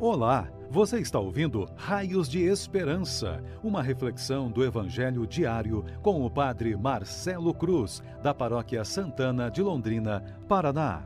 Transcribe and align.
Olá, 0.00 0.50
você 0.68 0.98
está 0.98 1.20
ouvindo 1.20 1.68
Raios 1.76 2.28
de 2.28 2.42
Esperança, 2.42 3.40
uma 3.62 3.80
reflexão 3.80 4.50
do 4.50 4.64
Evangelho 4.64 5.24
diário 5.24 5.84
com 6.02 6.26
o 6.26 6.28
Padre 6.28 6.76
Marcelo 6.76 7.54
Cruz, 7.54 8.02
da 8.20 8.34
Paróquia 8.34 8.84
Santana 8.84 9.48
de 9.48 9.62
Londrina, 9.62 10.20
Paraná. 10.48 11.04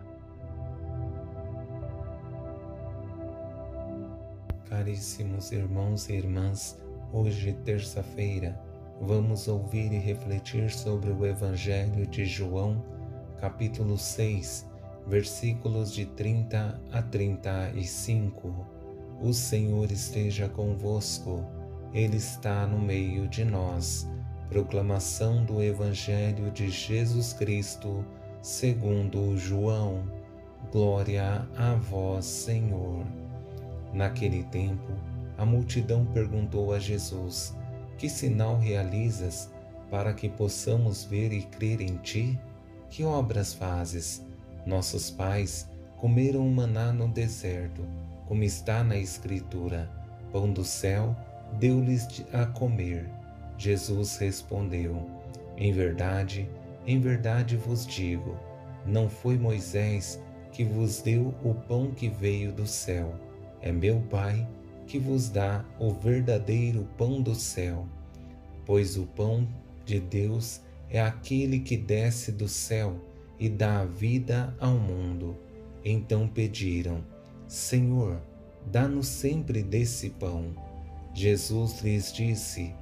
Caríssimos 4.70 5.52
irmãos 5.52 6.08
e 6.08 6.14
irmãs, 6.14 6.82
hoje, 7.12 7.52
terça-feira, 7.66 8.58
vamos 9.02 9.48
ouvir 9.48 9.92
e 9.92 9.98
refletir 9.98 10.70
sobre 10.70 11.10
o 11.10 11.26
Evangelho 11.26 12.06
de 12.06 12.24
João, 12.24 12.82
capítulo 13.38 13.98
6, 13.98 14.66
versículos 15.06 15.92
de 15.92 16.06
30 16.06 16.80
a 16.90 17.02
35 17.02 18.77
o 19.20 19.32
Senhor 19.32 19.90
esteja 19.90 20.48
convosco, 20.48 21.44
Ele 21.92 22.16
está 22.16 22.66
no 22.66 22.78
meio 22.78 23.26
de 23.26 23.44
nós. 23.44 24.08
Proclamação 24.48 25.44
do 25.44 25.60
Evangelho 25.60 26.50
de 26.52 26.70
Jesus 26.70 27.32
Cristo, 27.32 28.04
segundo 28.40 29.36
João. 29.36 30.04
Glória 30.70 31.46
a 31.56 31.74
vós, 31.74 32.24
Senhor. 32.26 33.04
Naquele 33.92 34.44
tempo, 34.44 34.92
a 35.36 35.44
multidão 35.44 36.06
perguntou 36.06 36.72
a 36.72 36.78
Jesus: 36.78 37.56
Que 37.98 38.08
sinal 38.08 38.56
realizas 38.58 39.50
para 39.90 40.14
que 40.14 40.28
possamos 40.28 41.04
ver 41.04 41.32
e 41.32 41.42
crer 41.42 41.80
em 41.80 41.96
ti? 41.96 42.38
Que 42.88 43.02
obras 43.04 43.52
fazes? 43.52 44.24
Nossos 44.64 45.10
pais 45.10 45.68
comeram 45.96 46.48
maná 46.48 46.92
no 46.92 47.08
deserto 47.08 47.82
como 48.28 48.44
está 48.44 48.84
na 48.84 48.96
Escritura: 48.96 49.90
Pão 50.30 50.52
do 50.52 50.62
céu 50.62 51.16
deu-lhes 51.58 52.06
a 52.32 52.44
comer. 52.44 53.08
Jesus 53.56 54.18
respondeu: 54.18 55.08
Em 55.56 55.72
verdade, 55.72 56.48
em 56.86 57.00
verdade 57.00 57.56
vos 57.56 57.86
digo, 57.86 58.36
não 58.86 59.08
foi 59.08 59.36
Moisés 59.38 60.22
que 60.52 60.62
vos 60.62 61.00
deu 61.02 61.34
o 61.42 61.54
pão 61.54 61.90
que 61.90 62.08
veio 62.08 62.52
do 62.52 62.66
céu, 62.66 63.14
é 63.60 63.72
meu 63.72 64.00
Pai 64.02 64.46
que 64.86 64.98
vos 64.98 65.28
dá 65.28 65.64
o 65.78 65.92
verdadeiro 65.92 66.88
pão 66.96 67.20
do 67.20 67.34
céu. 67.34 67.86
Pois 68.64 68.96
o 68.96 69.06
pão 69.06 69.46
de 69.84 70.00
Deus 70.00 70.62
é 70.90 71.00
aquele 71.00 71.60
que 71.60 71.76
desce 71.76 72.32
do 72.32 72.48
céu 72.48 72.96
e 73.38 73.48
dá 73.48 73.84
vida 73.84 74.54
ao 74.58 74.78
mundo. 74.78 75.36
Então 75.84 76.26
pediram, 76.26 77.04
Senhor, 77.48 78.20
dá-nos 78.66 79.08
sempre 79.08 79.62
desse 79.62 80.10
pão. 80.10 80.54
Jesus 81.14 81.80
lhes 81.80 82.12
disse: 82.12 82.74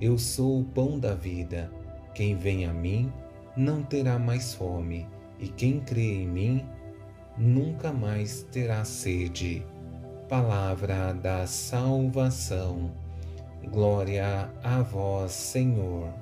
Eu 0.00 0.16
sou 0.16 0.60
o 0.60 0.64
pão 0.64 0.96
da 0.96 1.12
vida. 1.12 1.68
Quem 2.14 2.36
vem 2.36 2.64
a 2.64 2.72
mim 2.72 3.12
não 3.56 3.82
terá 3.82 4.20
mais 4.20 4.54
fome, 4.54 5.08
e 5.40 5.48
quem 5.48 5.80
crê 5.80 6.22
em 6.22 6.28
mim 6.28 6.64
nunca 7.36 7.92
mais 7.92 8.44
terá 8.44 8.84
sede. 8.84 9.66
Palavra 10.28 11.12
da 11.12 11.44
salvação. 11.44 12.92
Glória 13.72 14.48
a 14.62 14.82
vós, 14.82 15.32
Senhor. 15.32 16.12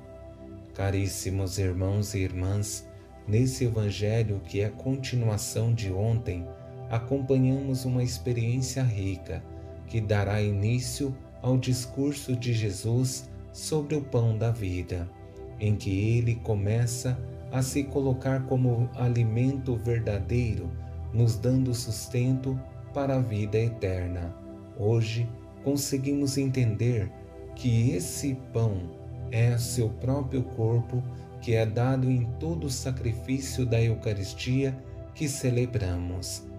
Caríssimos 0.73 1.59
irmãos 1.59 2.15
e 2.15 2.19
irmãs, 2.19 2.87
nesse 3.27 3.65
evangelho 3.65 4.41
que 4.43 4.61
é 4.61 4.69
continuação 4.69 5.71
de 5.71 5.91
ontem, 5.91 6.47
acompanhamos 6.91 7.85
uma 7.85 8.03
experiência 8.03 8.83
rica 8.83 9.41
que 9.87 10.01
dará 10.01 10.41
início 10.41 11.15
ao 11.41 11.57
discurso 11.57 12.35
de 12.35 12.53
Jesus 12.53 13.29
sobre 13.53 13.95
o 13.95 14.01
pão 14.01 14.37
da 14.37 14.51
vida, 14.51 15.09
em 15.57 15.73
que 15.73 16.17
ele 16.17 16.35
começa 16.35 17.17
a 17.49 17.61
se 17.61 17.85
colocar 17.85 18.43
como 18.43 18.89
alimento 18.95 19.75
verdadeiro, 19.77 20.69
nos 21.13 21.37
dando 21.37 21.73
sustento 21.73 22.59
para 22.93 23.15
a 23.15 23.21
vida 23.21 23.57
eterna. 23.57 24.35
Hoje 24.77 25.27
conseguimos 25.63 26.37
entender 26.37 27.09
que 27.55 27.91
esse 27.91 28.35
pão 28.51 28.91
é 29.31 29.57
seu 29.57 29.89
próprio 29.89 30.43
corpo 30.43 31.01
que 31.41 31.55
é 31.55 31.65
dado 31.65 32.11
em 32.11 32.25
todo 32.37 32.65
o 32.65 32.69
sacrifício 32.69 33.65
da 33.65 33.81
Eucaristia 33.81 34.77
que 35.15 35.27
celebramos 35.27 36.50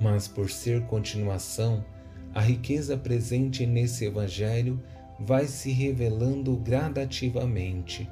mas 0.00 0.28
por 0.28 0.50
ser 0.50 0.82
continuação, 0.82 1.84
a 2.34 2.40
riqueza 2.40 2.96
presente 2.96 3.66
nesse 3.66 4.04
Evangelho 4.04 4.82
vai 5.18 5.46
se 5.46 5.70
revelando 5.70 6.56
gradativamente. 6.56 8.08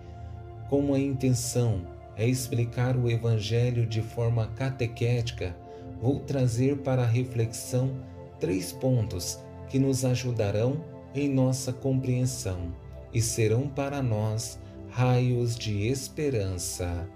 Como 0.68 0.94
a 0.94 0.98
intenção 0.98 1.82
é 2.16 2.26
explicar 2.26 2.96
o 2.96 3.10
Evangelho 3.10 3.86
de 3.86 4.00
forma 4.00 4.46
catequética, 4.48 5.54
vou 6.00 6.20
trazer 6.20 6.78
para 6.78 7.02
a 7.02 7.06
reflexão 7.06 7.94
três 8.40 8.72
pontos 8.72 9.38
que 9.68 9.78
nos 9.78 10.04
ajudarão 10.04 10.82
em 11.14 11.28
nossa 11.28 11.72
compreensão 11.72 12.74
e 13.12 13.20
serão 13.20 13.68
para 13.68 14.02
nós 14.02 14.58
raios 14.90 15.56
de 15.56 15.86
esperança. 15.86 17.08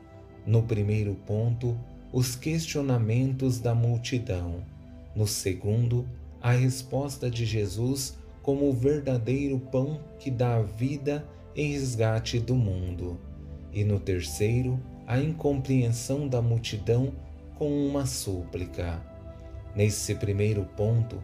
No 0.46 0.62
primeiro 0.62 1.14
ponto, 1.26 1.78
os 2.12 2.34
questionamentos 2.34 3.58
da 3.58 3.74
multidão. 3.74 4.62
No 5.14 5.26
segundo, 5.26 6.08
a 6.40 6.52
resposta 6.52 7.30
de 7.30 7.44
Jesus 7.44 8.16
como 8.42 8.68
o 8.68 8.72
verdadeiro 8.72 9.58
pão 9.58 10.00
que 10.18 10.30
dá 10.30 10.62
vida 10.62 11.26
em 11.54 11.72
resgate 11.72 12.38
do 12.38 12.54
mundo. 12.54 13.18
E 13.72 13.84
no 13.84 14.00
terceiro, 14.00 14.80
a 15.06 15.18
incompreensão 15.18 16.26
da 16.26 16.40
multidão 16.40 17.12
com 17.56 17.68
uma 17.86 18.06
súplica. 18.06 19.02
Nesse 19.74 20.14
primeiro 20.14 20.64
ponto, 20.76 21.22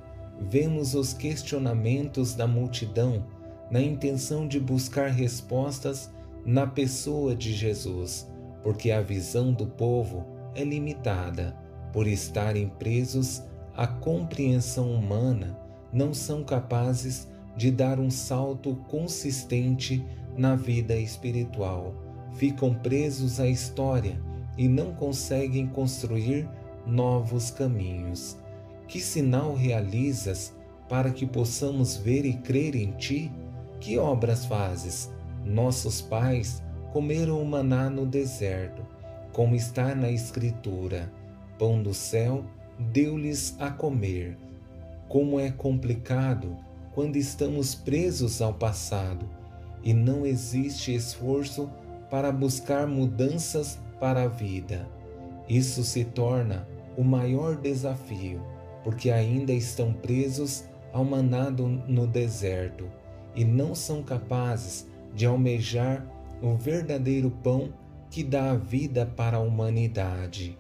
vemos 0.51 0.95
os 0.95 1.15
questionamentos 1.15 2.35
da 2.35 2.47
multidão 2.47 3.25
na 3.71 3.81
intenção 3.81 4.47
de 4.47 4.61
buscar 4.61 5.09
respostas 5.09 6.11
na 6.45 6.67
pessoa 6.67 7.35
de 7.35 7.55
Jesus, 7.55 8.29
porque 8.63 8.91
a 8.91 9.01
visão 9.01 9.53
do 9.53 9.67
povo 9.67 10.34
é 10.55 10.65
limitada 10.65 11.57
por 11.93 12.07
estarem 12.07 12.69
presos 12.69 13.43
à 13.77 13.87
compreensão 13.87 14.91
humana, 14.93 15.59
não 15.93 16.13
são 16.13 16.43
capazes 16.43 17.29
de 17.57 17.71
dar 17.71 18.01
um 18.01 18.11
salto 18.11 18.75
consistente 18.89 20.05
na 20.37 20.57
vida 20.57 20.97
espiritual. 20.97 21.95
Ficam 22.35 22.75
presos 22.75 23.39
à 23.39 23.47
história 23.47 24.21
e 24.59 24.67
não 24.67 24.93
conseguem 24.93 25.67
construir 25.67 26.49
novos 26.85 27.51
caminhos. 27.51 28.37
Que 28.89 29.01
sinal 29.01 29.55
realizas 29.55 30.53
para 30.89 31.11
que 31.11 31.27
possamos 31.27 31.97
ver 31.97 32.25
e 32.25 32.35
crer 32.35 32.75
em 32.75 32.91
ti? 32.93 33.33
Que 33.81 33.99
obras 33.99 34.45
fazes? 34.45 35.11
Nossos 35.45 36.01
pais 36.01 36.63
comeram 36.93 37.41
o 37.41 37.47
maná 37.47 37.89
no 37.89 38.05
deserto 38.05 38.94
como 39.35 39.55
está 39.57 39.95
na 39.95 40.11
Escritura: 40.11 41.13
pão 41.59 41.83
do 41.83 41.93
céu 41.93 42.45
deu-lhes 42.79 43.55
a 43.59 43.69
comer. 43.69 44.39
Como 45.09 45.39
é 45.39 45.51
complicado 45.51 46.57
quando 46.95 47.17
estamos 47.17 47.75
presos 47.75 48.41
ao 48.41 48.55
passado 48.55 49.29
e 49.83 49.93
não 49.93 50.25
existe 50.25 50.95
esforço 50.95 51.69
para 52.09 52.33
buscar 52.33 52.87
mudanças 52.87 53.79
para 54.01 54.23
a 54.23 54.29
vida. 54.29 54.89
Isso 55.49 55.83
se 55.83 56.05
torna 56.05 56.67
o 56.97 57.03
maior 57.03 57.57
desafio, 57.57 58.41
porque 58.83 59.11
ainda 59.11 59.53
estão 59.53 59.93
presos 59.93 60.65
ao 60.93 61.05
manado 61.05 61.67
no 61.67 62.07
deserto 62.07 62.89
e 63.35 63.45
não 63.45 63.75
são 63.75 64.03
capazes 64.03 64.87
de 65.13 65.27
almejar 65.27 66.07
o 66.41 66.55
verdadeiro 66.55 67.31
pão 67.43 67.73
que 68.15 68.23
dá 68.23 68.55
vida 68.55 69.05
para 69.05 69.39
a 69.39 69.41
humanidade. 69.41 70.57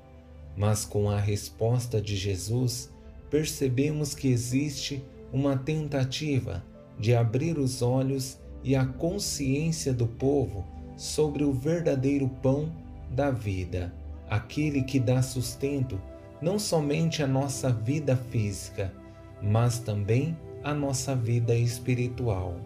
Mas 0.56 0.85
com 0.85 1.09
a 1.09 1.21
resposta 1.21 2.03
de 2.03 2.17
Jesus, 2.17 2.91
percebemos 3.31 4.12
que 4.12 4.27
existe 4.27 5.05
uma 5.33 5.56
tentativa 5.56 6.65
de 6.99 7.15
abrir 7.15 7.56
os 7.56 7.81
olhos 7.81 8.41
e 8.65 8.75
a 8.75 8.85
consciência 8.85 9.95
do 9.95 10.05
povo 10.05 10.65
sobre 10.97 11.45
o 11.45 11.53
verdadeiro 11.53 12.29
pão 12.43 12.73
da 13.09 13.31
vida, 13.31 13.95
aquele 14.29 14.83
que 14.83 14.99
dá 14.99 15.23
sustento 15.23 16.01
não 16.43 16.59
somente 16.59 17.23
à 17.23 17.27
nossa 17.29 17.71
vida 17.71 18.17
física, 18.17 18.93
mas 19.41 19.79
também 19.79 20.37
à 20.65 20.75
nossa 20.75 21.15
vida 21.15 21.55
espiritual. 21.55 22.56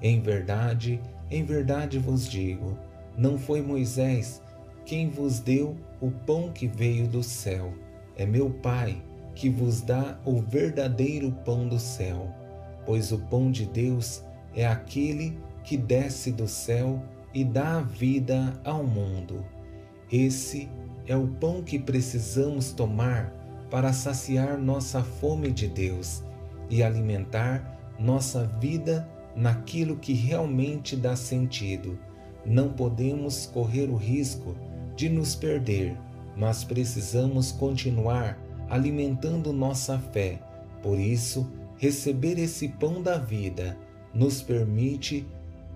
Em 0.00 0.22
verdade, 0.22 0.98
em 1.30 1.44
verdade 1.44 1.98
vos 1.98 2.26
digo, 2.26 2.78
não 3.16 3.38
foi 3.38 3.62
Moisés 3.62 4.42
quem 4.84 5.08
vos 5.08 5.38
deu 5.38 5.76
o 6.00 6.10
pão 6.10 6.50
que 6.50 6.66
veio 6.66 7.06
do 7.06 7.22
céu, 7.22 7.72
é 8.16 8.26
meu 8.26 8.50
Pai 8.50 9.00
que 9.34 9.48
vos 9.48 9.80
dá 9.80 10.18
o 10.24 10.40
verdadeiro 10.40 11.32
pão 11.44 11.66
do 11.66 11.78
céu, 11.78 12.28
pois 12.84 13.12
o 13.12 13.18
pão 13.18 13.50
de 13.50 13.64
Deus 13.64 14.22
é 14.54 14.66
aquele 14.66 15.38
que 15.64 15.76
desce 15.76 16.32
do 16.32 16.46
céu 16.46 17.02
e 17.32 17.44
dá 17.44 17.80
vida 17.80 18.60
ao 18.64 18.84
mundo. 18.84 19.44
Esse 20.10 20.68
é 21.06 21.16
o 21.16 21.28
pão 21.28 21.62
que 21.62 21.78
precisamos 21.78 22.72
tomar 22.72 23.32
para 23.70 23.92
saciar 23.92 24.58
nossa 24.58 25.02
fome 25.02 25.50
de 25.50 25.66
Deus 25.66 26.22
e 26.68 26.82
alimentar 26.82 27.78
nossa 27.98 28.44
vida 28.60 29.08
naquilo 29.34 29.96
que 29.96 30.12
realmente 30.12 30.94
dá 30.94 31.16
sentido. 31.16 31.98
Não 32.44 32.70
podemos 32.70 33.46
correr 33.46 33.88
o 33.88 33.96
risco 33.96 34.54
de 34.96 35.08
nos 35.08 35.34
perder, 35.34 35.96
mas 36.36 36.64
precisamos 36.64 37.52
continuar 37.52 38.38
alimentando 38.68 39.52
nossa 39.52 39.98
fé. 39.98 40.40
Por 40.82 40.98
isso, 40.98 41.50
receber 41.78 42.38
esse 42.38 42.68
pão 42.68 43.02
da 43.02 43.18
vida 43.18 43.76
nos 44.14 44.42
permite 44.42 45.26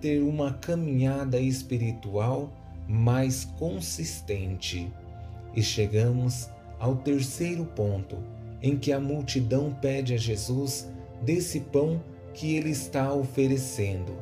ter 0.00 0.22
uma 0.22 0.54
caminhada 0.54 1.38
espiritual 1.38 2.50
mais 2.88 3.44
consistente. 3.58 4.92
E 5.54 5.62
chegamos 5.62 6.48
ao 6.78 6.96
terceiro 6.96 7.64
ponto, 7.64 8.18
em 8.62 8.76
que 8.76 8.92
a 8.92 9.00
multidão 9.00 9.72
pede 9.80 10.14
a 10.14 10.16
Jesus 10.16 10.88
desse 11.22 11.60
pão 11.60 12.02
que 12.34 12.54
ele 12.56 12.70
está 12.70 13.12
oferecendo, 13.12 14.12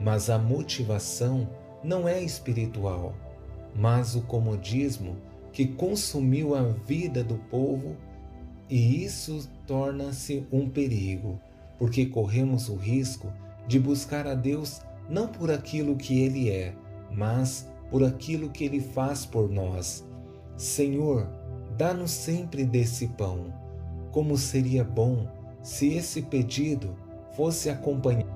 mas 0.00 0.30
a 0.30 0.38
motivação 0.38 1.48
não 1.86 2.08
é 2.08 2.20
espiritual, 2.20 3.14
mas 3.74 4.16
o 4.16 4.22
comodismo 4.22 5.16
que 5.52 5.66
consumiu 5.66 6.54
a 6.54 6.62
vida 6.62 7.22
do 7.22 7.36
povo, 7.36 7.96
e 8.68 9.04
isso 9.04 9.48
torna-se 9.66 10.44
um 10.52 10.68
perigo, 10.68 11.40
porque 11.78 12.04
corremos 12.06 12.68
o 12.68 12.74
risco 12.74 13.32
de 13.68 13.78
buscar 13.78 14.26
a 14.26 14.34
Deus 14.34 14.82
não 15.08 15.28
por 15.28 15.50
aquilo 15.50 15.96
que 15.96 16.20
Ele 16.20 16.50
é, 16.50 16.74
mas 17.12 17.70
por 17.88 18.02
aquilo 18.02 18.50
que 18.50 18.64
Ele 18.64 18.80
faz 18.80 19.24
por 19.24 19.48
nós. 19.48 20.04
Senhor, 20.56 21.28
dá-nos 21.76 22.10
sempre 22.10 22.64
desse 22.64 23.06
pão. 23.08 23.54
Como 24.10 24.36
seria 24.36 24.82
bom 24.82 25.28
se 25.62 25.94
esse 25.94 26.22
pedido 26.22 26.96
fosse 27.36 27.70
acompanhado. 27.70 28.35